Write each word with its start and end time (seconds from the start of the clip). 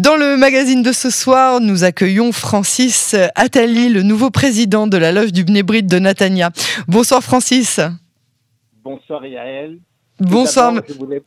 Dans 0.00 0.16
le 0.16 0.36
magazine 0.36 0.82
de 0.82 0.90
ce 0.90 1.08
soir, 1.08 1.60
nous 1.60 1.84
accueillons 1.84 2.32
Francis 2.32 3.14
Attali, 3.36 3.88
le 3.88 4.02
nouveau 4.02 4.28
président 4.28 4.88
de 4.88 4.96
la 4.96 5.12
loge 5.12 5.32
du 5.32 5.44
Bnébrit 5.44 5.84
de 5.84 6.00
Natania. 6.00 6.50
Bonsoir 6.88 7.22
Francis. 7.22 7.78
Bonsoir 8.82 9.24
Yael. 9.24 9.78
Bonsoir. 10.18 10.74
Je 10.88 10.94
voulais 10.94 11.22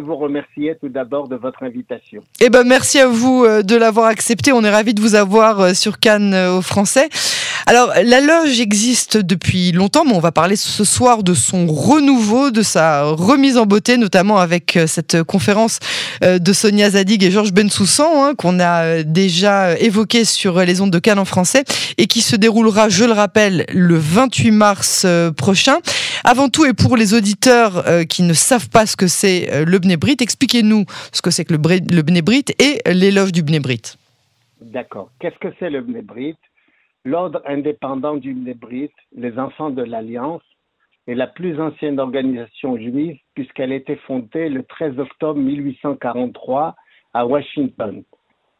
vous 0.00 0.16
remercier 0.16 0.76
tout 0.80 0.88
d'abord 0.88 1.28
de 1.28 1.36
votre 1.36 1.62
invitation. 1.62 2.22
Eh 2.40 2.48
ben, 2.50 2.64
merci 2.64 2.98
à 2.98 3.08
vous 3.08 3.44
euh, 3.44 3.62
de 3.62 3.76
l'avoir 3.76 4.06
accepté. 4.06 4.52
On 4.52 4.62
est 4.62 4.70
ravis 4.70 4.94
de 4.94 5.00
vous 5.00 5.14
avoir 5.14 5.60
euh, 5.60 5.74
sur 5.74 5.98
Cannes 5.98 6.34
euh, 6.34 6.58
au 6.58 6.62
Français. 6.62 7.08
Alors, 7.66 7.92
la 8.02 8.20
loge 8.20 8.60
existe 8.60 9.18
depuis 9.18 9.72
longtemps, 9.72 10.04
mais 10.04 10.14
on 10.14 10.20
va 10.20 10.32
parler 10.32 10.56
ce 10.56 10.84
soir 10.84 11.22
de 11.22 11.34
son 11.34 11.66
renouveau, 11.66 12.50
de 12.50 12.62
sa 12.62 13.02
remise 13.02 13.58
en 13.58 13.66
beauté, 13.66 13.98
notamment 13.98 14.38
avec 14.38 14.78
cette 14.86 15.22
conférence 15.24 15.78
de 16.22 16.52
Sonia 16.54 16.88
Zadig 16.88 17.22
et 17.22 17.30
Georges 17.30 17.52
Bensoussan, 17.52 18.08
hein, 18.24 18.34
qu'on 18.38 18.58
a 18.58 19.02
déjà 19.02 19.76
évoqué 19.78 20.24
sur 20.24 20.60
les 20.60 20.80
ondes 20.80 20.90
de 20.90 20.98
Cannes 20.98 21.18
en 21.18 21.26
français, 21.26 21.64
et 21.98 22.06
qui 22.06 22.22
se 22.22 22.36
déroulera, 22.36 22.88
je 22.88 23.04
le 23.04 23.12
rappelle, 23.12 23.66
le 23.70 23.98
28 23.98 24.50
mars 24.50 25.06
prochain. 25.36 25.76
Avant 26.24 26.48
tout, 26.48 26.64
et 26.64 26.74
pour 26.74 26.96
les 26.96 27.14
auditeurs 27.14 27.84
qui 28.08 28.22
ne 28.22 28.32
savent 28.32 28.68
pas 28.68 28.86
ce 28.86 28.96
que 28.96 29.06
c'est 29.06 29.52
euh, 29.52 29.64
le 29.64 29.78
Bnébrit. 29.78 30.16
Expliquez-nous 30.20 30.84
ce 31.12 31.22
que 31.22 31.30
c'est 31.30 31.44
que 31.44 31.52
le, 31.52 32.02
Bnébrit 32.02 32.44
et 32.58 32.80
l'éloge 32.92 33.32
du 33.32 33.42
Bnébrit. 33.42 33.96
D'accord. 34.60 35.10
Qu'est-ce 35.20 35.38
que 35.38 35.54
c'est 35.58 35.70
le 35.70 35.80
Bnébrit 35.80 36.36
L'ordre 37.04 37.40
indépendant 37.46 38.16
du 38.16 38.34
Bnébrit, 38.34 38.90
les 39.16 39.38
enfants 39.38 39.70
de 39.70 39.82
l'Alliance, 39.82 40.42
est 41.06 41.14
la 41.14 41.26
plus 41.26 41.58
ancienne 41.60 41.98
organisation 42.00 42.76
juive 42.76 43.16
puisqu'elle 43.34 43.72
a 43.72 43.76
été 43.76 43.96
fondée 44.06 44.48
le 44.48 44.62
13 44.62 44.98
octobre 44.98 45.40
1843 45.40 46.74
à 47.14 47.26
Washington 47.26 48.02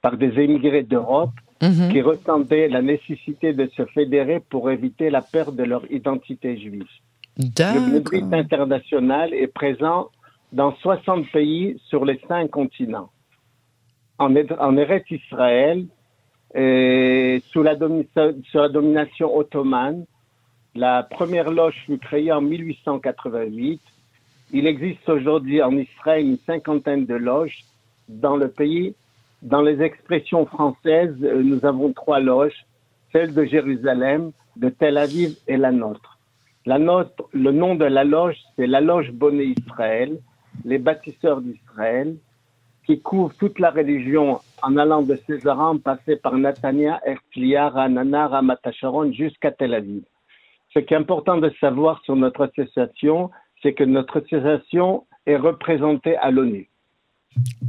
par 0.01 0.17
des 0.17 0.39
émigrés 0.41 0.85
d'Europe 0.85 1.35
mhm. 1.61 1.93
qui 1.93 2.01
ressentaient 2.01 2.69
la 2.69 2.81
nécessité 2.81 3.53
de 3.53 3.69
se 3.77 3.85
fédérer 3.87 4.41
pour 4.41 4.71
éviter 4.71 5.11
la 5.11 5.21
perte 5.21 5.57
de 5.57 5.65
leur 5.65 5.91
identité 5.93 6.57
juive. 6.59 6.87
Le 7.39 8.01
Bnébrit 8.01 8.25
international 8.33 9.33
est 9.33 9.47
présent 9.47 10.11
dans 10.53 10.75
60 10.77 11.31
pays 11.31 11.81
sur 11.89 12.05
les 12.05 12.21
cinq 12.27 12.51
continents. 12.51 13.11
En, 14.19 14.35
en 14.35 14.77
Eretz 14.77 15.09
Israël, 15.11 15.87
sous, 16.53 17.63
la 17.63 17.75
la 17.75 18.69
domination 18.69 19.37
ottomane, 19.37 20.05
la 20.75 21.05
première 21.05 21.51
loge 21.51 21.77
fut 21.87 21.99
créée 21.99 22.33
en 22.33 22.41
1888. 22.41 23.81
Il 24.53 24.67
existe 24.67 25.09
aujourd'hui 25.09 25.63
en 25.63 25.77
Israël 25.77 26.27
une 26.27 26.39
cinquantaine 26.39 27.07
de 27.07 27.15
loges. 27.15 27.65
Dans 28.09 28.37
le 28.37 28.49
pays, 28.49 28.95
dans 29.43 29.61
les 29.63 29.81
expressions 29.81 30.47
françaises, 30.47 31.15
nous 31.21 31.65
avons 31.65 31.93
trois 31.93 32.19
loges, 32.19 32.67
celle 33.13 33.33
de 33.33 33.45
Jérusalem, 33.45 34.33
de 34.57 34.71
Tel 34.71 34.97
Aviv 34.97 35.37
et 35.47 35.57
la 35.57 35.71
nôtre. 35.71 36.18
Le 36.69 37.51
nom 37.51 37.75
de 37.75 37.85
la 37.85 38.05
loge, 38.05 38.37
c'est 38.57 38.67
la 38.67 38.81
loge 38.81 39.11
Bonnet 39.13 39.47
Israël 39.47 40.19
les 40.65 40.79
bâtisseurs 40.79 41.41
d'Israël, 41.41 42.17
qui 42.87 43.01
couvrent 43.01 43.35
toute 43.39 43.59
la 43.59 43.71
religion 43.71 44.41
en 44.63 44.77
allant 44.77 45.03
de 45.03 45.15
Césaran, 45.27 45.79
passer 45.79 46.17
par 46.17 46.37
Natania, 46.37 47.01
Herzliya, 47.05 47.69
Ranana, 47.69 48.29
Ramatacharon 48.29 49.13
jusqu'à 49.13 49.51
Tel 49.51 49.75
Aviv. 49.75 50.03
Ce 50.73 50.79
qui 50.79 50.95
est 50.95 50.97
important 50.97 51.37
de 51.39 51.51
savoir 51.61 52.01
sur 52.05 52.17
notre 52.17 52.49
association, 52.49 53.31
c'est 53.63 53.75
que 53.75 53.85
notre 53.85 54.23
association 54.23 55.07
est 55.27 55.37
représentée 55.37 56.17
à 56.17 56.31
l'ONU. 56.31 56.71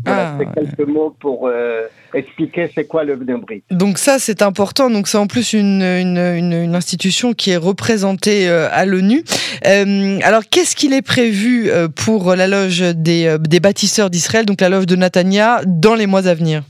Voilà, 0.06 0.34
ah. 0.34 0.38
c'est 0.40 0.54
quelques 0.54 0.88
mots 0.88 1.16
pour 1.20 1.48
euh, 1.48 1.88
expliquer 2.14 2.70
c'est 2.74 2.86
quoi 2.86 3.04
le 3.04 3.16
Bnebrit. 3.16 3.64
Donc 3.70 3.98
ça, 3.98 4.18
c'est 4.20 4.42
important. 4.42 4.90
Donc 4.90 5.08
c'est 5.08 5.18
en 5.18 5.28
plus 5.28 5.54
une, 5.54 5.82
une, 5.82 6.76
institution 6.76 7.34
qui 7.34 7.52
est 7.52 7.58
représentée 7.58 8.48
euh, 8.48 8.70
à 8.72 8.86
l'ONU. 8.86 9.24
Euh, 9.68 10.20
alors 10.24 10.44
qu'est-ce 10.50 10.76
qu'il 10.76 10.94
est 10.94 11.02
prévu 11.02 11.70
pour 11.96 12.36
la 12.36 12.48
loge 12.48 12.82
des, 12.96 13.38
des 13.40 13.60
bâtisseurs 13.60 14.10
d'Israël, 14.10 14.46
donc 14.46 14.62
la 14.62 14.70
loge 14.70 14.86
de 14.86 14.96
Natania, 14.96 15.62
dans 15.66 15.96
les 15.96 16.08
mois 16.08 16.28
à 16.28 16.34
venir? 16.34 16.64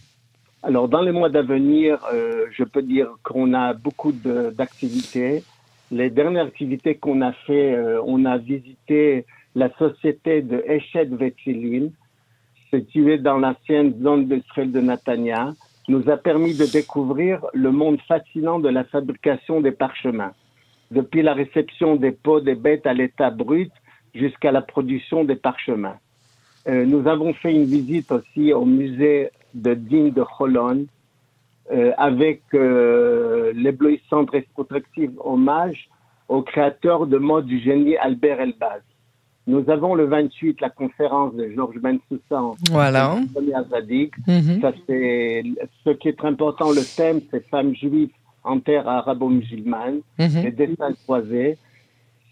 Alors 0.64 0.90
dans 0.90 1.02
les 1.02 1.12
mois 1.12 1.30
à 1.34 1.42
venir, 1.42 2.00
je 2.52 2.64
peux 2.64 2.82
dire 2.82 3.08
qu'on 3.24 3.54
a 3.54 3.74
beaucoup 3.74 4.12
d'activités. 4.12 5.44
Les 5.92 6.10
dernières 6.10 6.46
activités 6.46 6.96
qu'on 6.96 7.22
a 7.22 7.34
fait, 7.46 7.78
on 8.06 8.26
a 8.26 8.38
visité 8.38 9.26
la 9.56 9.70
société 9.78 10.42
de 10.42 10.64
Eshed 10.68 11.14
Vetzilin, 11.16 11.90
situé 12.70 13.18
dans 13.18 13.38
l'ancienne 13.38 13.94
zone 14.02 14.28
d'Israël 14.28 14.72
de 14.72 14.80
Natania, 14.80 15.54
nous 15.88 16.10
a 16.10 16.18
permis 16.18 16.56
de 16.56 16.66
découvrir 16.66 17.46
le 17.54 17.72
monde 17.72 18.00
fascinant 18.08 18.60
de 18.60 18.70
la 18.70 18.84
fabrication 18.84 19.60
des 19.60 19.72
parchemins, 19.72 20.34
depuis 20.92 21.22
la 21.24 21.34
réception 21.34 21.96
des 21.96 22.12
peaux 22.12 22.42
des 22.42 22.56
bêtes 22.56 22.86
à 22.86 22.94
l'état 22.94 23.32
brut 23.32 23.72
jusqu'à 24.14 24.52
la 24.52 24.62
production 24.62 25.24
des 25.24 25.36
parchemins. 25.36 25.98
Euh, 26.68 26.86
nous 26.86 27.08
avons 27.08 27.34
fait 27.34 27.52
une 27.52 27.66
visite 27.66 28.12
aussi 28.12 28.54
au 28.54 28.66
musée 28.66 29.30
de 29.54 29.74
Digne 29.74 30.12
de 30.12 30.24
Holon 30.40 30.86
euh, 31.72 31.92
avec 31.98 32.42
euh, 32.54 33.52
l'éblouissante 33.56 34.30
rétrospective 34.32 35.14
hommage 35.24 35.90
au 36.28 36.44
créateur 36.44 37.08
de 37.08 37.18
mode 37.18 37.46
du 37.46 37.60
génie 37.60 37.98
Albert 37.98 38.40
Elbaz. 38.42 38.82
Nous 39.50 39.68
avons 39.72 39.96
le 39.96 40.06
28 40.06 40.62
la 40.62 40.70
conférence 40.70 41.34
de 41.34 41.50
Georges 41.56 41.80
Bensoussan. 41.80 42.56
Voilà. 42.70 43.18
Zadig. 43.72 44.12
Mhm. 44.28 44.62
Ça, 44.62 44.72
c'est, 44.86 45.42
ce 45.84 45.90
qui 45.90 46.10
est 46.10 46.18
très 46.18 46.28
important, 46.28 46.70
le 46.70 46.84
thème, 46.96 47.20
c'est 47.32 47.44
femmes 47.50 47.74
juives 47.74 48.12
en 48.44 48.60
terre 48.60 48.88
arabo-musulmane, 48.88 50.02
mhm. 50.20 50.44
les 50.44 50.52
dessins 50.52 50.94
croisés. 51.04 51.58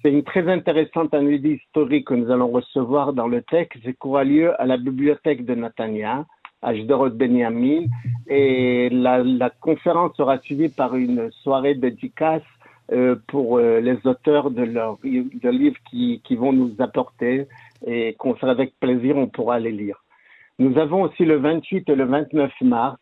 C'est 0.03 0.11
une 0.11 0.23
très 0.23 0.47
intéressante 0.47 1.11
analyse 1.16 1.59
historique 1.59 2.06
que 2.06 2.13
nous 2.13 2.29
allons 2.31 2.50
recevoir 2.50 3.13
dans 3.13 3.27
le 3.27 3.41
texte 3.41 3.81
qui 3.81 3.95
aura 4.01 4.23
lieu 4.23 4.50
à 4.61 4.67
la 4.67 4.77
bibliothèque 4.77 5.44
de 5.44 5.56
Natania, 5.56 6.23
à 6.61 6.75
Jderot 6.75 7.09
Benyamin. 7.09 7.85
Et 8.27 8.89
la, 8.91 9.23
la 9.23 9.50
conférence 9.50 10.16
sera 10.16 10.38
suivie 10.38 10.69
par 10.69 10.95
une 10.95 11.31
soirée 11.41 11.73
dédicace 11.73 12.44
pour 13.28 13.58
euh, 13.58 13.80
les 13.80 13.98
auteurs 14.06 14.50
de 14.50 14.64
leurs 14.64 14.98
de 15.03 15.50
livres 15.50 15.78
qui, 15.90 16.22
qui 16.24 16.36
vont 16.36 16.53
nous 16.53 16.74
apporter 16.80 17.48
et 17.86 18.14
qu'on 18.18 18.36
sera 18.38 18.52
avec 18.52 18.80
plaisir, 18.80 19.18
on 19.18 19.28
pourra 19.28 19.59
les 19.59 19.72
lire. 19.72 20.03
Nous 20.59 20.78
avons 20.80 21.03
aussi 21.03 21.25
le 21.25 21.38
28 21.38 21.90
et 21.90 21.96
le 21.96 22.06
29 22.06 22.52
mars 22.62 22.98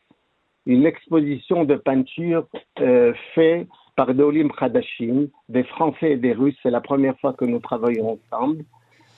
une 0.66 0.86
exposition 0.88 1.64
de 1.64 1.76
peinture 1.76 2.48
euh, 2.82 3.14
faite 3.36 3.68
par 3.96 4.14
Dolim 4.14 4.52
Khadashim, 4.52 5.28
des 5.48 5.64
Français 5.64 6.14
et 6.14 6.18
des 6.18 6.34
Russes. 6.34 6.58
C'est 6.64 6.72
la 6.72 6.82
première 6.82 7.18
fois 7.20 7.34
que 7.34 7.46
nous 7.46 7.60
travaillons 7.60 8.18
ensemble. 8.32 8.66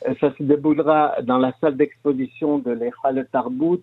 Euh, 0.08 0.14
ça 0.20 0.34
se 0.38 0.44
déboulera 0.44 1.16
dans 1.24 1.38
la 1.38 1.54
salle 1.62 1.78
d'exposition 1.78 2.60
de 2.60 2.72
l'Echal 2.72 3.26
Tarbout. 3.32 3.82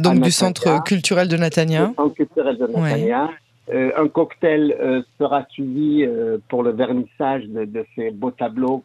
Donc 0.00 0.20
du 0.20 0.30
centre 0.32 0.82
culturel 0.82 1.28
de 1.28 1.36
Natania. 1.36 1.88
Le 1.88 1.94
centre 1.94 2.14
culturel 2.14 2.58
de 2.58 2.66
Natania. 2.66 3.30
Euh, 3.72 3.92
un 3.96 4.08
cocktail 4.08 4.76
euh, 4.78 5.00
sera 5.18 5.46
suivi 5.48 6.04
euh, 6.04 6.36
pour 6.50 6.62
le 6.62 6.72
vernissage 6.72 7.44
de, 7.46 7.86
ces 7.94 8.10
beaux 8.10 8.30
tableaux 8.30 8.84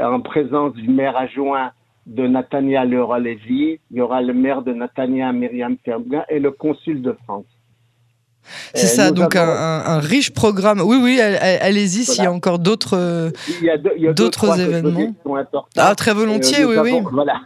en 0.00 0.20
présence 0.20 0.72
du 0.74 0.88
maire 0.88 1.16
adjoint 1.16 1.72
de 2.06 2.26
Natania 2.26 2.84
Lévy. 2.84 3.80
Il 3.90 3.96
y 3.96 4.00
aura 4.00 4.22
le 4.22 4.32
maire 4.32 4.62
de 4.62 4.72
Natania 4.72 5.32
Myriam 5.32 5.76
Ferguin 5.84 6.24
et 6.28 6.38
le 6.38 6.52
consul 6.52 7.02
de 7.02 7.16
France. 7.24 7.44
C'est 8.74 8.86
ça, 8.86 9.10
donc 9.10 9.36
un, 9.36 9.98
riche 10.00 10.32
programme. 10.32 10.80
Oui, 10.80 10.98
oui, 11.00 11.20
allez-y 11.20 12.04
s'il 12.04 12.24
y 12.24 12.26
a 12.26 12.32
encore 12.32 12.58
d'autres 12.58 13.32
d'autres 14.12 14.60
événements. 14.60 15.14
Ah, 15.76 15.94
très 15.94 16.12
volontiers, 16.12 16.64
oui, 16.64 16.76
oui. 16.82 17.00
Voilà. 17.12 17.40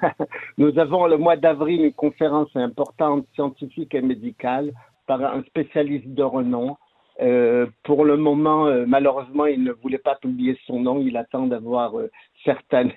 Nous 0.56 0.76
avons 0.78 1.06
le 1.06 1.16
mois 1.16 1.36
d'avril 1.36 1.84
une 1.84 1.92
conférence 1.92 2.48
importante 2.56 3.26
scientifique 3.34 3.94
et 3.94 4.00
médicale 4.00 4.72
par 5.08 5.24
un 5.24 5.42
spécialiste 5.42 6.06
de 6.06 6.22
renom. 6.22 6.76
Euh, 7.20 7.66
pour 7.82 8.04
le 8.04 8.16
moment, 8.16 8.66
euh, 8.66 8.84
malheureusement, 8.86 9.46
il 9.46 9.64
ne 9.64 9.72
voulait 9.72 9.98
pas 9.98 10.14
publier 10.14 10.56
son 10.68 10.78
nom. 10.78 11.00
Il 11.00 11.16
attend 11.16 11.48
d'avoir 11.48 11.98
euh, 11.98 12.08
certaines 12.44 12.92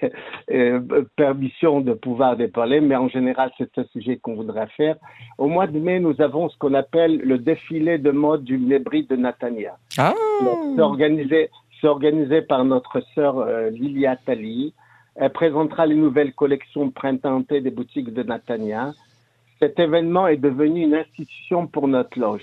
permissions 1.16 1.82
de 1.82 1.94
pouvoir 1.94 2.38
déparler, 2.38 2.82
mais 2.82 2.96
en 2.96 3.08
général, 3.08 3.50
c'est 3.58 3.76
un 3.80 3.86
sujet 3.86 4.18
qu'on 4.18 4.36
voudrait 4.36 4.68
faire. 4.78 4.98
Au 5.40 5.48
mois 5.48 5.66
de 5.66 5.80
mai, 5.80 6.00
nous 6.00 6.22
avons 6.22 6.50
ce 6.50 6.58
qu'on 6.60 6.76
appelle 6.76 7.18
le 7.18 7.40
défilé 7.40 7.98
de 7.98 8.12
mode 8.12 8.44
du 8.44 8.60
Nébri 8.60 9.06
de 9.08 9.16
Natania. 9.16 9.78
Ah. 9.98 10.14
C'est 10.76 10.82
organisé, 10.82 11.50
organisé, 11.82 12.44
par 12.44 12.64
notre 12.64 13.02
sœur 13.16 13.44
Lilia 13.72 14.18
Tali. 14.18 14.76
Elle 15.16 15.32
présentera 15.32 15.88
les 15.88 15.96
nouvelles 15.96 16.34
collections 16.34 16.92
printemps 16.92 17.44
des 17.50 17.72
boutiques 17.72 18.14
de 18.14 18.22
Natania 18.22 18.94
cet 19.62 19.80
événement 19.80 20.28
est 20.28 20.38
devenu 20.38 20.82
une 20.82 20.96
institution 20.96 21.68
pour 21.68 21.88
notre 21.88 22.20
loge. 22.20 22.42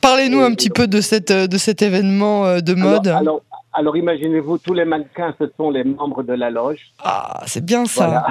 Parlez-nous 0.00 0.40
un 0.40 0.54
petit 0.54 0.70
peu 0.70 0.86
de, 0.86 1.00
cette, 1.00 1.32
de 1.32 1.58
cet 1.58 1.82
événement 1.82 2.46
euh, 2.46 2.60
de 2.60 2.74
mode. 2.74 3.08
Alors, 3.08 3.42
Alors 3.72 3.96
imaginez-vous, 3.96 4.58
tous 4.58 4.74
les 4.74 4.84
mannequins, 4.84 5.34
ce 5.40 5.50
sont 5.56 5.70
les 5.70 5.84
membres 5.84 6.22
de 6.22 6.32
la 6.32 6.50
loge. 6.50 6.92
Ah, 7.02 7.42
c'est 7.46 7.64
bien 7.64 7.86
ça. 7.86 8.26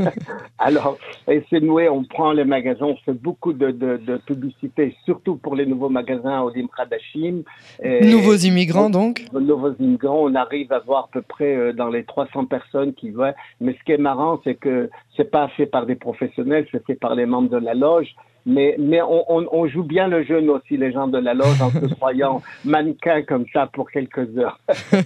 Alors, 0.58 0.96
et 1.32 1.42
c'est 1.48 1.60
noué, 1.60 1.88
on 1.88 2.04
prend 2.04 2.32
les 2.32 2.44
magasins, 2.44 2.86
on 2.86 2.96
fait 2.96 3.12
beaucoup 3.14 3.52
de, 3.52 3.70
de, 3.70 4.16
publicité, 4.18 4.94
surtout 5.04 5.36
pour 5.36 5.56
les 5.56 5.64
nouveaux 5.64 5.88
magasins 5.88 6.40
au 6.42 6.52
Kardashim. 6.76 7.42
Nouveaux 7.82 8.36
immigrants 8.36 8.90
donc 8.90 9.24
Nouveaux 9.32 9.74
immigrants, 9.80 10.24
on 10.24 10.34
arrive 10.34 10.72
à 10.72 10.80
voir 10.80 11.04
à 11.04 11.08
peu 11.10 11.22
près 11.22 11.56
euh, 11.56 11.72
dans 11.72 11.88
les 11.88 12.04
300 12.04 12.46
personnes 12.46 12.92
qui 12.92 13.10
voient. 13.10 13.34
Mais 13.60 13.74
ce 13.78 13.84
qui 13.84 13.92
est 13.92 13.98
marrant, 13.98 14.40
c'est 14.44 14.54
que 14.54 14.90
c'est 15.16 15.30
pas 15.30 15.48
fait 15.48 15.66
par 15.66 15.86
des 15.86 15.96
professionnels, 15.96 16.66
c'est 16.70 16.84
fait 16.84 16.94
par 16.94 17.14
les 17.14 17.26
membres 17.26 17.48
de 17.48 17.56
la 17.56 17.74
loge 17.74 18.14
mais, 18.44 18.74
mais 18.78 19.00
on, 19.02 19.24
on, 19.28 19.46
on, 19.52 19.68
joue 19.68 19.84
bien 19.84 20.08
le 20.08 20.24
jeu, 20.24 20.40
nous 20.40 20.54
aussi, 20.54 20.76
les 20.76 20.92
gens 20.92 21.06
de 21.06 21.18
la 21.18 21.32
loge, 21.32 21.60
en 21.60 21.70
se 21.70 21.94
croyant 21.94 22.42
mannequins 22.64 23.22
comme 23.22 23.44
ça 23.52 23.68
pour 23.72 23.90
quelques 23.90 24.36
heures. 24.36 24.58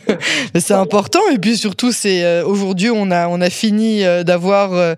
c'est 0.54 0.74
important, 0.74 1.20
et 1.32 1.38
puis 1.38 1.56
surtout, 1.56 1.92
c'est 1.92 2.24
euh, 2.24 2.44
aujourd'hui, 2.46 2.90
on 2.90 3.10
a, 3.10 3.28
on 3.28 3.40
a 3.40 3.50
fini 3.50 4.04
euh, 4.04 4.22
d'avoir 4.22 4.70
euh, 4.72 4.94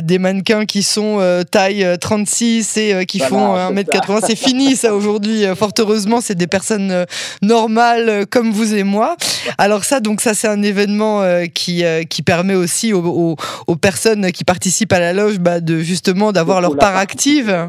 des 0.00 0.18
mannequins 0.18 0.64
qui 0.64 0.82
sont 0.82 1.20
taille 1.50 1.86
36 2.00 2.76
et 2.76 3.06
qui 3.06 3.18
font 3.18 3.56
1m80. 3.56 4.20
C'est 4.26 4.36
fini, 4.36 4.76
ça, 4.76 4.94
aujourd'hui. 4.94 5.44
Fort 5.54 5.72
heureusement, 5.78 6.20
c'est 6.20 6.34
des 6.34 6.46
personnes 6.46 7.04
normales 7.42 8.26
comme 8.30 8.50
vous 8.50 8.74
et 8.74 8.82
moi. 8.82 9.16
Alors, 9.58 9.84
ça, 9.84 10.00
donc, 10.00 10.20
ça, 10.20 10.34
c'est 10.34 10.48
un 10.48 10.62
événement 10.62 11.22
qui, 11.54 11.84
qui 12.08 12.22
permet 12.22 12.54
aussi 12.54 12.92
aux, 12.92 13.36
aux, 13.66 13.76
personnes 13.76 14.32
qui 14.32 14.44
participent 14.44 14.92
à 14.92 15.00
la 15.00 15.12
loge 15.12 15.38
bah, 15.38 15.60
de 15.60 15.80
justement 15.80 16.32
d'avoir 16.32 16.60
leur 16.60 16.76
part 16.76 16.96
active. 16.96 17.68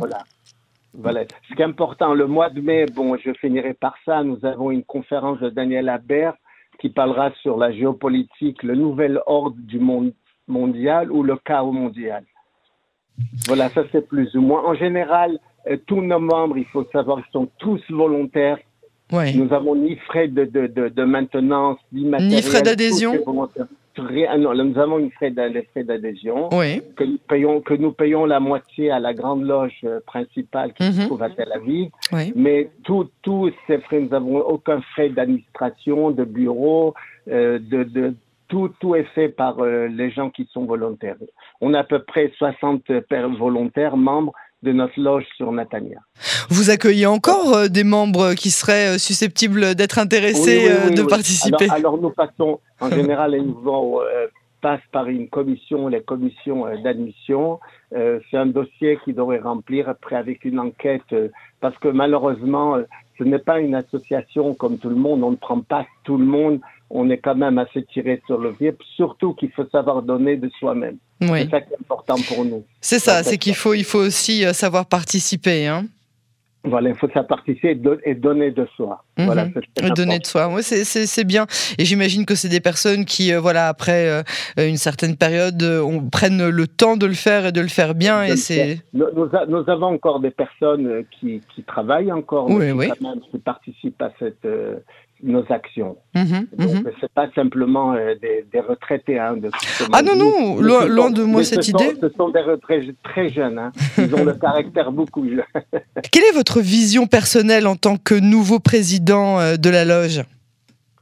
Voilà. 0.94 1.24
Ce 1.50 1.56
qui 1.56 1.62
est 1.62 1.66
important, 1.66 2.13
le 2.13 2.28
mois 2.28 2.50
de 2.50 2.62
mai, 2.62 2.86
bon, 2.86 3.18
je 3.18 3.31
finirai 3.34 3.74
par 3.74 3.96
ça. 4.06 4.24
Nous 4.24 4.46
avons 4.46 4.72
une 4.72 4.84
conférence 4.84 5.40
de 5.40 5.50
Daniel 5.50 5.90
Habert 5.90 6.36
qui 6.80 6.90
parlera 6.90 7.31
sur 7.42 7.57
la 7.57 7.72
géopolitique, 7.72 8.63
le 8.63 8.75
nouvel 8.75 9.19
ordre 9.25 9.57
du 9.57 9.80
monde 9.80 10.13
mondial 10.48 11.12
ou 11.12 11.24
le 11.24 11.38
chaos 11.38 11.72
mondial. 11.72 12.24
Voilà, 13.48 13.69
ça 13.69 13.84
c'est 13.92 14.07
plus 14.07 14.36
ou 14.36 14.42
moins. 14.42 14.63
En 14.66 14.74
général, 14.75 15.40
euh, 15.68 15.78
tous 15.88 16.02
nos 16.02 16.19
membres, 16.19 16.58
il 16.58 16.66
faut 16.66 16.86
savoir, 16.92 17.19
ils 17.19 17.31
sont 17.31 17.50
tous 17.60 17.81
volontaires. 17.90 18.58
Nous 19.12 19.54
avons 19.54 19.75
ni 19.75 19.96
frais 19.98 20.28
de, 20.28 20.46
de, 20.46 20.68
de, 20.68 21.04
maintenance, 21.04 21.78
ni 21.92 22.06
Ni 22.06 22.42
frais 22.42 22.63
d'adhésion 22.63 23.13
nous 23.97 24.80
avons 24.80 25.00
une 25.00 25.12
frais 25.12 25.31
d'adhésion 25.31 26.50
que, 26.50 27.03
nous 27.03 27.18
payons, 27.27 27.62
que 27.62 27.74
nous 27.74 27.92
payons 27.92 28.25
la 28.25 28.39
moitié 28.39 28.92
à 28.92 29.00
la 29.00 29.13
grande 29.13 29.44
loge 29.44 29.80
euh, 29.83 30.00
principale 30.06 30.74
qui 30.74 30.83
se 30.83 31.01
mhm. 31.01 31.07
trouve 31.07 31.24
à 31.24 31.30
Tel 31.30 31.51
Aviv. 31.53 31.89
Mais 32.36 32.69
tous 32.83 33.51
ces 33.68 33.80
frais, 33.80 34.00
nous 34.00 34.09
n'avons 34.09 34.38
aucun 34.38 34.81
frais 34.94 35.09
d'administration, 35.09 36.12
de 36.12 36.24
bureau, 36.24 36.94
euh, 37.30 37.59
de, 37.59 37.83
de 37.83 38.13
tout, 38.47 38.69
tout 38.80 38.95
est 38.95 39.07
fait 39.15 39.30
par 39.30 39.59
euh, 39.59 39.88
les 39.88 40.12
gens 40.12 40.30
qui 40.30 40.48
sont 40.51 40.65
volontaires. 40.65 41.15
On 41.62 41.74
a 41.74 41.80
à 41.80 41.83
peu 41.83 42.00
près 42.00 42.31
60 42.38 42.91
volontaires, 43.38 43.98
membres 43.98 44.33
de 44.65 44.73
notre 44.73 45.00
loge 45.00 45.25
sur 45.38 45.51
Natania. 45.51 46.00
Vous 46.50 46.69
accueillez 46.69 47.06
encore 47.06 47.69
des 47.69 47.83
membres 47.83 48.33
qui 48.33 48.51
seraient 48.51 48.97
susceptibles 49.00 49.75
d'être 49.75 50.00
intéressés 50.00 50.69
de 50.94 51.03
participer 51.03 51.69
alors, 51.69 51.97
nous 51.97 52.09
passons 52.09 52.59
en 52.79 52.89
général, 52.95 53.31
les 53.31 53.41
nouveaux 53.41 54.01
euh, 54.01 54.27
passent 54.62 54.79
par 54.91 55.07
une 55.07 55.27
commission, 55.29 55.88
les 55.88 56.01
commissions 56.01 56.65
euh, 56.65 56.77
d'admission. 56.81 57.59
Euh, 57.94 58.19
c'est 58.29 58.38
un 58.38 58.45
dossier 58.45 58.97
qu'ils 59.03 59.15
devraient 59.15 59.39
remplir 59.39 59.89
après 59.89 60.15
avec 60.15 60.45
une 60.45 60.59
enquête, 60.59 61.15
parce 61.62 61.77
que 61.77 61.88
malheureusement, 61.88 62.77
ce 63.17 63.23
n'est 63.23 63.39
pas 63.39 63.59
une 63.59 63.75
association 63.75 64.53
comme 64.53 64.77
tout 64.77 64.89
le 64.89 64.95
monde. 64.95 65.23
On 65.23 65.31
ne 65.31 65.35
prend 65.35 65.59
pas 65.59 65.85
tout 66.03 66.17
le 66.17 66.25
monde. 66.25 66.59
On 66.90 67.10
est 67.10 67.18
quand 67.18 67.36
même 67.36 67.58
assez 67.58 67.84
tiré 67.84 68.22
sur 68.28 68.38
le 68.38 68.54
pied, 68.54 68.74
surtout 68.96 69.34
qu'il 69.34 69.52
faut 69.52 69.66
savoir 69.72 70.02
donner 70.02 70.38
de 70.38 70.50
soi-même. 70.60 70.98
C'est 71.20 71.50
ça 71.50 71.62
qui 71.62 71.74
est 71.74 71.78
important 71.80 72.16
pour 72.28 72.46
nous. 72.46 72.64
C'est 72.82 73.00
ça, 73.00 73.24
c'est 73.24 73.38
qu'il 73.38 73.56
faut, 73.56 73.74
il 73.74 73.84
faut 73.84 74.00
aussi 74.00 74.44
savoir 74.54 74.86
participer. 74.86 75.68
Hein 75.68 75.86
voilà, 76.66 76.90
il 76.90 76.96
faut 76.96 77.08
ça 77.14 77.24
participer 77.24 77.80
et 78.04 78.16
donner 78.16 78.52
de 78.52 78.68
soi. 78.76 79.04
Mhm. 79.18 79.26
Voilà, 79.26 79.48
donner 79.96 80.20
de 80.20 80.26
soi. 80.26 80.50
Oui, 80.50 80.64
c'est 80.64 81.24
bien. 81.24 81.46
Et 81.78 81.86
j'imagine 81.86 82.26
que 82.26 82.36
c'est 82.36 82.50
des 82.50 82.60
personnes 82.60 83.06
qui, 83.06 83.34
euh, 83.34 83.40
voilà, 83.40 83.68
après 83.68 84.08
euh, 84.10 84.24
une 84.58 84.78
certaine 84.78 85.16
période, 85.16 85.62
euh, 85.62 85.82
on, 85.82 86.10
prennent 86.10 86.48
le 86.48 86.68
temps 86.68 86.98
de 86.98 87.06
le 87.06 87.14
faire 87.14 87.48
et 87.48 87.52
de 87.52 87.62
le 87.62 87.68
faire 87.68 87.96
bien. 87.96 88.24
et 88.24 88.36
c'est. 88.36 88.80
Nous, 88.94 89.06
nous, 89.14 89.70
avons 89.70 89.88
encore 89.88 90.20
des 90.20 90.32
personnes 90.32 91.06
qui, 91.12 91.42
qui 91.54 91.64
travaillent 91.64 92.12
encore, 92.12 92.50
oui, 92.50 92.72
oui. 92.72 92.90
qui 93.32 93.38
participent 93.40 94.02
à 94.02 94.12
cette 94.20 94.48
nos 95.23 95.44
actions. 95.50 95.97
Donc, 96.13 96.27
mhm. 96.57 96.91
c'est 97.00 97.12
pas 97.12 97.29
simplement 97.33 97.94
euh, 97.94 98.15
des, 98.21 98.45
des, 98.51 98.59
retraités. 98.59 99.17
Hein, 99.17 99.38
de 99.38 99.50
ah 99.91 100.01
non, 100.01 100.15
non, 100.15 100.62
loin, 100.62 101.09
de 101.09 101.23
moi 101.23 101.44
cette 101.44 101.67
idée. 101.67 101.94
ce 102.00 102.09
sont 102.09 102.29
des 102.29 102.41
retraités 102.41 102.95
très 103.03 103.29
jeunes. 103.29 103.57
Hein. 103.57 103.71
Ils 103.97 104.13
ont 104.13 104.23
le 104.23 104.33
caractère 104.39 104.91
beaucoup 104.91 105.27
jeune. 105.27 105.44
Quelle 106.12 106.23
est 106.23 106.35
votre 106.35 106.59
vision 106.59 107.07
personnelle 107.07 107.67
en 107.67 107.75
tant 107.75 107.97
que 107.97 108.15
nouveau 108.15 108.59
président 108.59 109.39
euh, 109.39 109.56
de 109.56 109.69
la 109.69 109.85
loge? 109.85 110.21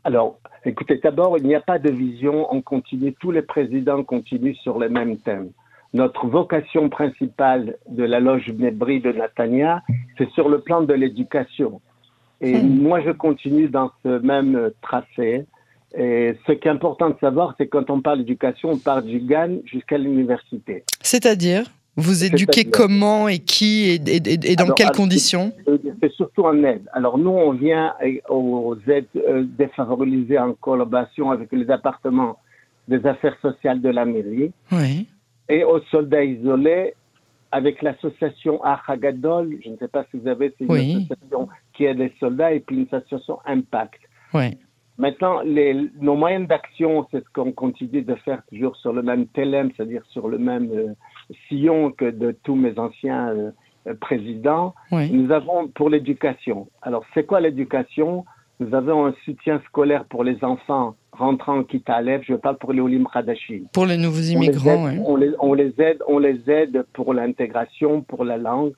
Alors, 0.03 0.39
écoutez, 0.65 0.99
d'abord, 1.03 1.37
il 1.37 1.45
n'y 1.45 1.55
a 1.55 1.61
pas 1.61 1.79
de 1.79 1.89
vision. 1.89 2.47
On 2.51 2.61
continue, 2.61 3.13
tous 3.19 3.31
les 3.31 3.41
présidents 3.41 4.03
continuent 4.03 4.55
sur 4.55 4.79
les 4.79 4.89
mêmes 4.89 5.17
thèmes. 5.17 5.49
Notre 5.93 6.25
vocation 6.25 6.89
principale 6.89 7.77
de 7.87 8.03
la 8.03 8.19
loge 8.19 8.51
Mébri 8.57 8.99
de 8.99 9.11
Natania, 9.11 9.81
c'est 10.17 10.29
sur 10.31 10.49
le 10.49 10.59
plan 10.59 10.81
de 10.81 10.93
l'éducation. 10.93 11.81
Et 12.43 12.61
moi, 12.61 13.01
je 13.01 13.11
continue 13.11 13.69
dans 13.69 13.91
ce 14.03 14.19
même 14.19 14.71
tracé. 14.81 15.45
Et 15.97 16.33
ce 16.45 16.51
qui 16.51 16.67
est 16.67 16.71
important 16.71 17.09
de 17.09 17.15
savoir, 17.21 17.55
c'est 17.57 17.67
quand 17.67 17.89
on 17.89 18.01
parle 18.01 18.19
d'éducation, 18.19 18.71
on 18.71 18.77
parle 18.77 19.05
du 19.05 19.19
GAN 19.19 19.59
jusqu'à 19.65 19.97
l'université. 19.97 20.83
C'est-à-dire 21.01 21.65
Vous 21.95 22.25
éduquez 22.25 22.65
comment 22.65 23.27
et 23.27 23.39
qui 23.39 23.91
et, 23.91 24.55
dans 24.55 24.73
quelles 24.73 24.91
conditions? 24.91 25.53
C'est 26.01 26.11
surtout 26.13 26.43
en 26.43 26.63
aide. 26.63 26.83
Alors 26.93 27.17
nous, 27.17 27.29
on 27.29 27.51
vient 27.51 27.93
aux 28.27 28.75
aides 28.87 29.05
euh, 29.15 29.43
défavorisées 29.45 30.39
en 30.39 30.53
collaboration 30.53 31.31
avec 31.31 31.51
les 31.51 31.69
appartements 31.69 32.37
des 32.87 33.05
affaires 33.05 33.37
sociales 33.41 33.79
de 33.79 33.89
la 33.89 34.05
mairie. 34.05 34.51
Oui. 34.71 35.07
Et 35.47 35.63
aux 35.63 35.79
soldats 35.91 36.23
isolés 36.23 36.95
avec 37.51 37.83
l'association 37.83 38.63
Achagadol, 38.63 39.59
je 39.63 39.69
ne 39.69 39.77
sais 39.77 39.87
pas 39.87 40.05
si 40.09 40.17
vous 40.17 40.27
avez, 40.27 40.53
c'est 40.57 40.65
une 40.65 40.71
association 40.71 41.47
qui 41.73 41.85
est 41.85 41.95
des 41.95 42.13
soldats 42.19 42.53
et 42.53 42.59
puis 42.59 42.77
une 42.77 42.87
association 42.91 43.39
Impact. 43.45 43.99
Oui. 44.33 44.57
Maintenant, 44.97 45.41
les, 45.43 45.89
nos 45.99 46.15
moyens 46.15 46.47
d'action, 46.47 47.07
c'est 47.09 47.23
ce 47.23 47.29
qu'on 47.33 47.51
continue 47.51 48.03
de 48.03 48.15
faire 48.15 48.43
toujours 48.49 48.75
sur 48.75 48.93
le 48.93 49.01
même 49.01 49.25
télème, 49.27 49.71
c'est-à-dire 49.75 50.03
sur 50.09 50.27
le 50.27 50.37
même 50.37 50.69
euh, 50.71 50.93
sillon 51.47 51.91
que 51.91 52.05
de 52.05 52.35
tous 52.43 52.55
mes 52.55 52.77
anciens 52.77 53.29
euh, 53.29 53.93
présidents. 53.99 54.75
Oui. 54.91 55.11
Nous 55.11 55.31
avons 55.31 55.67
pour 55.69 55.89
l'éducation. 55.89 56.67
Alors, 56.83 57.03
c'est 57.13 57.25
quoi 57.25 57.41
l'éducation? 57.41 58.23
Nous 58.59 58.75
avons 58.75 59.07
un 59.07 59.15
soutien 59.25 59.61
scolaire 59.67 60.05
pour 60.05 60.23
les 60.23 60.43
enfants 60.43 60.95
rentrant 61.17 61.59
en 61.59 61.63
Kitalev, 61.63 62.21
je 62.27 62.33
parle 62.33 62.57
pour 62.57 62.73
les 62.73 62.81
Olim 62.81 63.07
Khadashim. 63.11 63.65
Pour 63.71 63.85
les 63.85 63.97
nouveaux 63.97 64.21
immigrants, 64.21 64.89
on 65.05 65.15
les, 65.15 65.31
on, 65.39 65.53
les, 65.53 65.73
aide, 65.79 65.99
on 66.07 66.19
les 66.19 66.39
aide 66.49 66.85
pour 66.93 67.13
l'intégration, 67.13 68.01
pour 68.01 68.25
la 68.25 68.37
langue. 68.37 68.73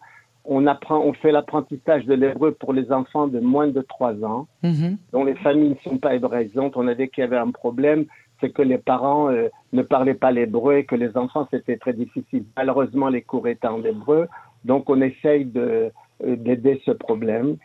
On 0.47 0.67
apprend, 0.67 0.99
on 0.99 1.13
fait 1.13 1.31
l'apprentissage 1.31 2.05
de 2.05 2.13
l'hébreu 2.13 2.51
pour 2.51 2.73
les 2.73 2.91
enfants 2.91 3.27
de 3.27 3.39
moins 3.39 3.67
de 3.67 3.81
3 3.81 4.23
ans, 4.23 4.47
mhm. 4.63 4.97
dont 5.11 5.23
les 5.23 5.35
familles 5.35 5.71
ne 5.71 5.89
sont 5.89 5.97
pas 5.97 6.15
hébraïsantes. 6.15 6.77
On 6.77 6.87
a 6.87 6.95
dit 6.95 7.09
qu'il 7.09 7.21
y 7.23 7.27
avait 7.27 7.37
un 7.37 7.51
problème, 7.51 8.05
c'est 8.39 8.51
que 8.51 8.61
les 8.61 8.77
parents 8.77 9.29
euh, 9.29 9.49
ne 9.73 9.81
parlaient 9.81 10.13
pas 10.13 10.31
l'hébreu 10.31 10.77
et 10.77 10.85
que 10.85 10.95
les 10.95 11.17
enfants, 11.17 11.47
c'était 11.51 11.77
très 11.77 11.93
difficile. 11.93 12.45
Malheureusement, 12.55 13.09
les 13.09 13.21
cours 13.21 13.47
étaient 13.47 13.67
en 13.67 13.83
hébreu, 13.83 14.27
donc 14.65 14.89
on 14.89 15.01
essaye 15.01 15.45
de, 15.45 15.91
euh, 16.23 16.35
d'aider 16.35 16.81
ce 16.85 16.91
problème. 16.91 17.57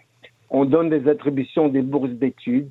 On 0.48 0.64
donne 0.64 0.88
des 0.88 1.08
attributions 1.08 1.68
des 1.68 1.82
bourses 1.82 2.10
d'études 2.10 2.70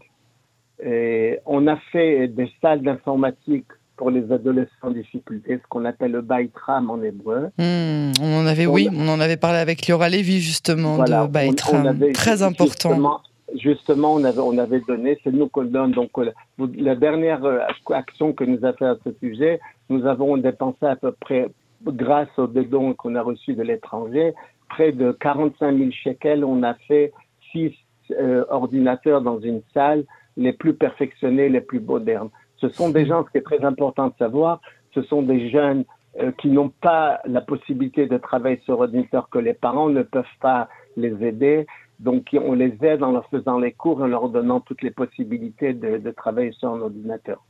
et 0.84 1.40
on 1.46 1.68
a 1.68 1.78
fait 1.92 2.28
des 2.28 2.52
salles 2.62 2.82
d'informatique 2.82 3.68
pour 4.00 4.12
les 4.12 4.32
adolescents 4.32 4.72
en 4.84 4.92
difficulté, 4.92 5.60
ce 5.62 5.68
qu'on 5.68 5.84
appelle 5.84 6.14
le 6.14 6.22
Baitram 6.22 6.90
en 6.90 7.04
hébreu. 7.04 7.50
Hmm, 7.58 8.14
on 8.22 8.42
en 8.42 8.46
avait, 8.46 8.66
oui, 8.66 8.88
on 8.96 9.10
en 9.10 9.20
avait 9.20 9.36
parlé 9.36 9.58
avec 9.58 9.88
Liora 9.88 10.08
Lévy 10.08 10.40
justement 10.40 11.00
de 11.00 11.28
Baitram, 11.28 12.00
très 12.14 12.42
important. 12.42 13.20
Justement, 13.62 14.14
on 14.14 14.24
avait, 14.24 14.40
on 14.40 14.58
avait 14.58 14.80
donné, 14.88 15.20
c'est 15.22 15.34
nous 15.34 15.50
qu'on 15.50 15.66
donne. 15.66 15.92
Donc, 15.92 16.12
euh, 16.18 16.32
la 16.78 16.96
dernière 16.96 17.44
euh, 17.44 17.60
action 17.90 18.32
que 18.32 18.46
nous 18.46 18.64
avons 18.64 18.78
fait 18.78 18.86
à 18.86 18.96
ce 19.04 19.12
sujet, 19.20 19.60
nous 19.90 20.06
avons 20.06 20.38
dépensé 20.38 20.86
à 20.86 20.96
peu 20.96 21.12
près, 21.12 21.50
grâce 21.86 22.30
aux 22.38 22.48
dons 22.48 22.94
qu'on 22.94 23.16
a 23.16 23.22
reçus 23.22 23.54
de 23.54 23.64
l'étranger, 23.64 24.34
près 24.70 24.94
de 24.94 25.12
45 25.12 25.78
000 25.78 25.92
shekels. 25.92 26.46
On 26.46 26.64
a 26.64 26.76
fait 26.88 27.12
six 27.52 27.74
euh, 28.12 28.46
ordinateurs 28.50 29.22
dans 29.22 29.42
une 29.42 29.62
salle 29.74 30.06
les 30.38 30.54
plus 30.54 30.74
perfectionnés, 30.74 31.50
les 31.50 31.60
plus 31.60 31.82
modernes. 31.82 32.30
Ce 32.60 32.70
sont 32.70 32.90
des 32.90 33.06
gens, 33.06 33.26
ce 33.26 33.32
qui 33.32 33.38
est 33.38 33.42
très 33.42 33.64
important 33.64 34.08
de 34.08 34.14
savoir, 34.18 34.62
ce 34.94 35.02
sont 35.04 35.22
des 35.22 35.50
jeunes 35.50 35.86
euh, 36.20 36.32
qui 36.40 36.50
n'ont 36.50 36.70
pas 36.70 37.20
la 37.26 37.42
possibilité 37.42 38.08
de 38.08 38.18
travailler 38.18 38.60
sur 38.66 38.80
ordinateur, 38.80 39.30
que 39.30 39.40
les 39.40 39.54
parents 39.54 39.90
ne 39.90 40.02
peuvent 40.02 40.26
pas 40.42 40.68
les 40.98 41.24
aider. 41.26 41.68
Donc, 42.00 42.30
on 42.34 42.54
les 42.54 42.76
aide 42.82 43.04
en 43.04 43.12
leur 43.12 43.28
faisant 43.30 43.60
les 43.60 43.74
cours, 43.74 44.02
en 44.02 44.08
leur 44.08 44.30
donnant 44.30 44.60
toutes 44.60 44.82
les 44.82 44.92
possibilités 44.92 45.74
de, 45.74 45.98
de 45.98 46.12
travailler 46.12 46.52
sur 46.54 46.70
un 46.74 46.82
ordinateur. 46.82 47.44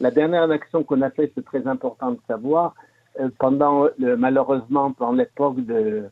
La 0.00 0.10
dernière 0.10 0.50
action 0.50 0.84
qu'on 0.84 1.02
a 1.02 1.10
fait, 1.10 1.32
c'est 1.34 1.44
très 1.44 1.66
important 1.66 2.12
de 2.12 2.18
savoir, 2.26 2.74
euh, 3.20 3.28
pendant, 3.38 3.86
malheureusement, 3.98 4.92
pendant 4.92 5.12
l'époque 5.12 5.60
de 5.64 6.08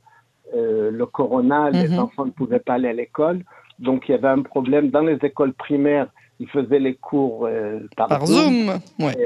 euh, 0.55 0.91
le 0.91 1.07
corona, 1.07 1.71
les 1.71 1.89
mhm. 1.89 1.99
enfants 1.99 2.27
ne 2.27 2.31
pouvaient 2.31 2.61
pas 2.61 2.75
aller 2.75 2.89
à 2.89 2.93
l'école. 2.93 3.43
Donc, 3.79 4.09
il 4.09 4.13
y 4.13 4.15
avait 4.15 4.29
un 4.29 4.43
problème 4.43 4.91
dans 4.91 5.03
les 5.03 5.19
écoles 5.23 5.53
primaires. 5.53 6.09
Ils 6.41 6.49
faisaient 6.49 6.81
les 6.81 6.95
cours 6.95 7.47
euh, 7.47 7.81
par, 7.97 8.27
Zoom. 8.27 8.73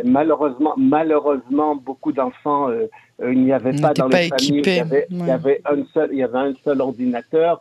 malheureusement, 0.04 0.74
malheureusement, 0.76 1.74
beaucoup 1.76 2.12
d'enfants, 2.12 2.68
euh, 2.68 2.86
il 3.22 3.44
n'y 3.44 3.52
avait 3.52 3.80
pas 3.80 3.94
dans 3.94 4.08
les 4.08 4.28
familles. 4.28 4.62
Il 4.64 4.74
y, 4.74 4.80
avait, 4.80 5.06
il 5.10 5.26
y, 5.26 5.30
avait, 5.30 5.60
un 5.64 5.84
seul, 5.94 6.10
il 6.12 6.18
y 6.18 6.22
avait 6.22 6.38
un 6.38 6.54
seul 6.64 6.80
ordinateur 6.80 7.60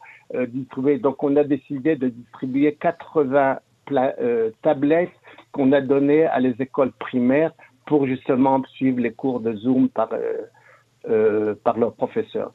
distribué. 0.49 0.97
Donc, 0.97 1.23
on 1.23 1.35
a 1.37 1.43
décidé 1.43 1.95
de 1.95 2.09
distribuer 2.09 2.73
80 2.73 3.59
tablettes 4.61 5.09
qu'on 5.53 5.71
a 5.71 5.79
données 5.79 6.25
à 6.25 6.39
les 6.39 6.53
écoles 6.59 6.91
primaires 6.99 7.53
pour 7.85 8.05
justement 8.05 8.61
suivre 8.75 8.99
les 8.99 9.13
cours 9.13 9.39
de 9.39 9.55
Zoom 9.55 9.87
par, 9.87 10.09
par 11.63 11.77
leurs 11.77 11.93
professeurs. 11.93 12.51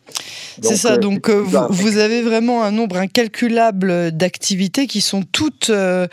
C'est 0.61 0.77
ça, 0.77 0.95
euh, 0.95 0.99
donc 0.99 1.29
euh, 1.29 1.43
vous, 1.71 1.99
avez 1.99 2.23
vraiment 2.23 2.63
un 2.63 2.73
nombre 2.73 2.97
incalculable 2.97 4.13
d'activités 4.13 4.87
qui 4.87 5.01
sont 5.01 5.23
toutes 5.23 5.71
euh, 5.71 6.07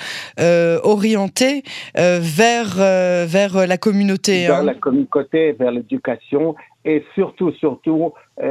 orientées 0.83 1.63
vers, 1.95 2.75
vers 2.77 3.67
la 3.67 3.77
communauté. 3.77 4.47
Vers 4.47 4.57
hein. 4.57 4.63
la 4.63 4.73
communauté, 4.75 5.51
vers 5.53 5.71
l'éducation 5.71 6.55
et 6.85 7.03
surtout, 7.13 7.51
surtout, 7.53 8.13
il 8.41 8.45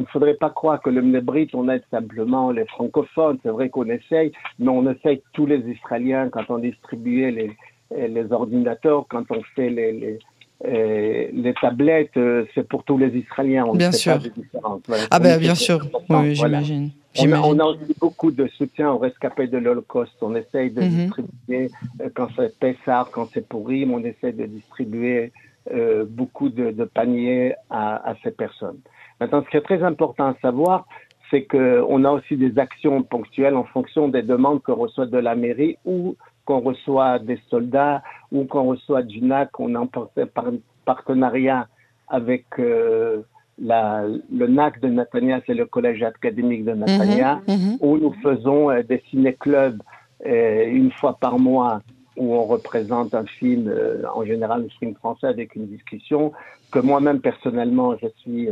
ne 0.00 0.06
faudrait 0.12 0.34
pas 0.34 0.50
croire 0.50 0.80
que 0.82 0.90
le 0.90 1.00
Mnebrit, 1.00 1.48
on 1.54 1.68
aide 1.70 1.82
simplement 1.90 2.50
les 2.50 2.66
francophones. 2.66 3.38
C'est 3.42 3.48
vrai 3.48 3.70
qu'on 3.70 3.86
essaye, 3.86 4.32
mais 4.58 4.68
on 4.68 4.90
essaye 4.90 5.22
tous 5.32 5.46
les 5.46 5.60
Israéliens 5.60 6.28
quand 6.28 6.44
on 6.50 6.58
distribuait 6.58 7.30
les, 7.30 7.56
les 8.08 8.32
ordinateurs, 8.32 9.06
quand 9.08 9.24
on 9.30 9.42
fait 9.56 9.70
les, 9.70 9.92
les 9.92 10.18
tablettes, 11.60 12.16
euh, 12.16 12.44
c'est 12.54 12.66
pour 12.66 12.84
tous 12.84 12.98
les 12.98 13.16
Israéliens. 13.16 13.64
On 13.66 13.74
bien 13.74 13.92
sûr. 13.92 14.18
ah 15.10 15.18
ben 15.18 15.38
bien 15.38 15.54
sûr, 15.54 15.80
oui, 16.08 16.34
j'imagine. 16.34 16.90
On, 17.18 17.58
a 17.58 17.64
aussi 17.64 17.94
beaucoup 18.00 18.30
de 18.30 18.46
soutien 18.56 18.90
aux 18.90 18.98
rescapés 18.98 19.46
de 19.46 19.58
l'Holocauste. 19.58 20.16
On 20.22 20.34
essaye 20.34 20.70
de 20.70 20.80
mhm. 20.80 20.88
distribuer, 20.88 21.70
euh, 22.00 22.08
quand 22.14 22.28
c'est 22.36 22.58
Pessar, 22.58 23.10
quand 23.10 23.28
c'est 23.32 23.46
Pourim, 23.46 23.92
on 23.92 24.02
essaie 24.02 24.32
de 24.32 24.46
distribuer 24.46 25.32
euh, 25.72 26.04
beaucoup 26.08 26.48
de, 26.48 26.84
paniers 26.84 27.54
à, 27.68 28.10
à, 28.10 28.14
ces 28.22 28.30
personnes. 28.30 28.78
Maintenant, 29.20 29.44
ce 29.44 29.50
qui 29.50 29.56
est 29.58 29.62
très 29.62 29.82
important 29.82 30.28
à 30.28 30.36
savoir, 30.40 30.86
c'est 31.30 31.44
qu'on 31.44 32.04
a 32.04 32.10
aussi 32.10 32.36
des 32.36 32.58
actions 32.58 33.02
ponctuelles 33.02 33.56
en 33.56 33.64
fonction 33.64 34.08
des 34.08 34.22
demandes 34.22 34.62
qu'on 34.62 34.74
reçoit 34.74 35.06
de 35.06 35.18
la 35.18 35.34
mairie 35.34 35.76
ou 35.84 36.16
qu'on 36.44 36.60
reçoit 36.60 37.18
des 37.18 37.38
soldats 37.48 38.02
ou 38.30 38.44
qu'on 38.44 38.64
reçoit 38.64 39.02
du 39.02 39.22
NAC, 39.22 39.58
on 39.60 39.74
en 39.74 39.86
par 39.86 40.46
partenariat 40.84 41.68
avec 42.08 42.44
euh, 42.58 43.22
la, 43.58 44.04
le 44.32 44.46
NAC 44.46 44.80
de 44.80 44.88
Natania, 44.88 45.40
c'est 45.46 45.54
le 45.54 45.66
collège 45.66 46.02
académique 46.02 46.64
de 46.64 46.72
Natania, 46.72 47.40
mhm, 47.46 47.54
mhm. 47.54 47.76
où 47.80 47.98
nous 47.98 48.14
faisons 48.22 48.70
euh, 48.70 48.82
des 48.82 49.02
ciné-clubs 49.10 49.80
euh, 50.26 50.66
une 50.66 50.90
fois 50.92 51.16
par 51.18 51.38
mois 51.38 51.80
où 52.16 52.34
on 52.34 52.44
représente 52.44 53.14
un 53.14 53.24
film, 53.24 53.72
en 54.14 54.22
général 54.24 54.66
un 54.66 54.78
film 54.78 54.94
français 54.96 55.26
avec 55.26 55.54
une 55.54 55.66
discussion, 55.66 56.32
que 56.70 56.78
moi-même 56.78 57.20
personnellement 57.20 57.96
je 57.96 58.08
suis 58.18 58.50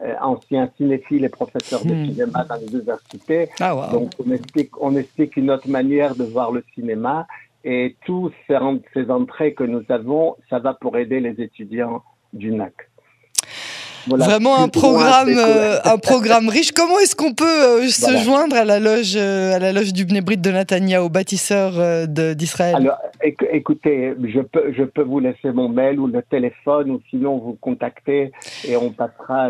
euh, 0.00 0.14
ancien 0.22 0.70
cinéphile 0.76 1.24
et 1.24 1.28
professeur 1.28 1.84
de 1.84 1.92
hmm. 1.92 2.06
cinéma 2.06 2.44
dans 2.44 2.56
les 2.56 2.72
universités. 2.72 3.48
Ah, 3.60 3.90
Donc, 3.92 4.12
on 4.24 4.30
explique, 4.30 4.70
on 4.80 4.96
explique 4.96 5.36
une 5.36 5.50
autre 5.50 5.68
manière 5.68 6.14
de 6.14 6.24
voir 6.24 6.50
le 6.50 6.64
cinéma. 6.74 7.26
Et 7.64 7.96
tous 8.06 8.32
ces, 8.46 8.56
ces 8.94 9.10
entrées 9.10 9.54
que 9.54 9.64
nous 9.64 9.84
avons, 9.90 10.36
ça 10.48 10.58
va 10.58 10.74
pour 10.74 10.96
aider 10.96 11.20
les 11.20 11.40
étudiants 11.40 12.02
du 12.32 12.50
NAC. 12.52 12.72
Vraiment 14.06 14.58
un 14.58 14.68
programme, 14.68 15.34
euh, 15.36 15.78
un 15.84 15.98
programme 15.98 16.48
riche. 16.48 16.72
Comment 16.72 16.98
est-ce 16.98 17.14
qu'on 17.14 17.34
peut 17.34 17.44
euh, 17.44 17.86
se 17.88 18.16
joindre 18.18 18.56
à 18.56 18.64
la 18.64 18.80
loge, 18.80 19.14
euh, 19.16 19.54
à 19.54 19.58
la 19.58 19.72
loge 19.72 19.92
du 19.92 20.04
Bnebrit 20.04 20.38
de 20.38 20.50
Natania, 20.50 21.02
au 21.02 21.08
bâtisseur 21.08 21.72
d'Israël? 22.06 22.76
Alors, 22.76 22.98
écoutez, 23.22 24.14
je 24.22 24.40
peux, 24.40 24.72
je 24.72 24.84
peux 24.84 25.02
vous 25.02 25.20
laisser 25.20 25.52
mon 25.52 25.68
mail 25.68 26.00
ou 26.00 26.06
le 26.06 26.22
téléphone, 26.22 26.90
ou 26.90 27.00
sinon 27.10 27.38
vous 27.38 27.56
contacter 27.60 28.32
et 28.66 28.76
on 28.76 28.90
passera 28.90 29.48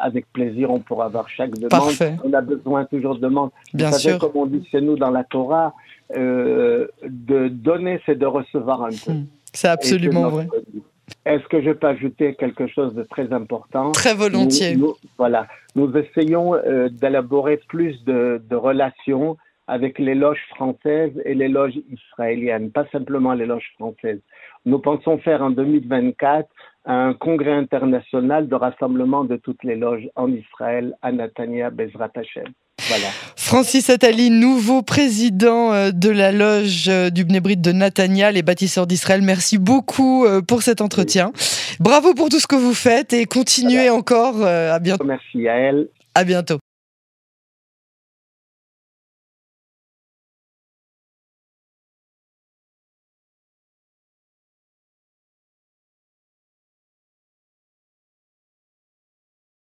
avec 0.00 0.30
plaisir. 0.32 0.70
On 0.70 0.80
pourra 0.80 1.06
avoir 1.06 1.28
chaque 1.28 1.52
demande. 1.52 1.70
Parfait. 1.70 2.14
On 2.24 2.32
a 2.32 2.40
besoin 2.40 2.84
toujours 2.84 3.16
de 3.16 3.20
demandes. 3.20 3.50
Bien 3.72 3.88
vous 3.88 3.92
savez, 3.92 4.10
sûr. 4.10 4.18
Comme 4.18 4.42
on 4.42 4.46
dit 4.46 4.66
chez 4.70 4.80
nous 4.80 4.96
dans 4.96 5.10
la 5.10 5.24
Torah, 5.24 5.74
de 6.14 7.48
donner, 7.48 8.00
c'est 8.06 8.18
de 8.18 8.26
recevoir 8.26 8.84
un 8.84 8.90
peu. 8.90 9.12
Hmm. 9.12 9.26
C'est 9.56 9.68
absolument 9.68 10.28
vrai. 10.28 10.48
Est-ce 11.26 11.44
que 11.48 11.60
je 11.60 11.72
peux 11.72 11.88
ajouter 11.88 12.36
quelque 12.36 12.68
chose 12.68 12.94
de 12.94 13.02
très 13.02 13.32
important? 13.32 13.90
Très 13.90 14.14
volontiers. 14.14 14.76
voilà. 15.18 15.48
Nous 15.74 15.92
essayons 15.96 16.54
euh, 16.54 16.88
d'élaborer 16.88 17.56
plus 17.68 18.02
de, 18.04 18.40
de, 18.48 18.54
relations 18.54 19.36
avec 19.66 19.98
les 19.98 20.14
loges 20.14 20.46
françaises 20.50 21.20
et 21.24 21.34
les 21.34 21.48
loges 21.48 21.78
israéliennes, 21.90 22.70
pas 22.70 22.86
simplement 22.92 23.34
les 23.34 23.44
loges 23.44 23.72
françaises. 23.74 24.20
Nous 24.66 24.78
pensons 24.78 25.18
faire 25.18 25.42
en 25.42 25.50
2024 25.50 26.48
un 26.84 27.12
congrès 27.14 27.54
international 27.54 28.46
de 28.48 28.54
rassemblement 28.54 29.24
de 29.24 29.34
toutes 29.34 29.64
les 29.64 29.74
loges 29.74 30.08
en 30.14 30.30
Israël 30.30 30.94
à 31.02 31.10
Natania, 31.10 31.70
Bezrat 31.70 32.12
Hashem. 32.14 32.46
Francis 33.36 33.90
Attali, 33.90 34.30
nouveau 34.30 34.82
président 34.82 35.72
euh, 35.72 35.90
de 35.92 36.10
la 36.10 36.32
loge 36.32 36.86
euh, 36.88 37.10
du 37.10 37.24
Bnebrit 37.24 37.56
de 37.56 37.72
Natania, 37.72 38.32
les 38.32 38.42
bâtisseurs 38.42 38.86
d'Israël. 38.86 39.22
Merci 39.22 39.58
beaucoup 39.58 40.24
euh, 40.24 40.40
pour 40.42 40.62
cet 40.62 40.80
entretien. 40.80 41.32
Bravo 41.80 42.14
pour 42.14 42.28
tout 42.28 42.40
ce 42.40 42.46
que 42.46 42.56
vous 42.56 42.74
faites 42.74 43.12
et 43.12 43.26
continuez 43.26 43.90
encore. 43.90 44.42
À 44.44 44.78
bientôt. 44.78 45.04
Merci 45.04 45.48
à 45.48 45.54
elle. 45.54 45.88
À 46.14 46.24
bientôt. 46.24 46.58